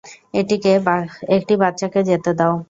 [1.35, 2.53] একটি বাচ্চাকে যেতে দাও।